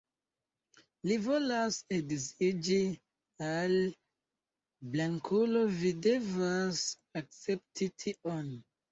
[1.07, 2.77] Vi volas edziĝi
[3.47, 3.73] al
[4.95, 6.81] blankulo, vi devas
[7.21, 8.49] akcepti tion.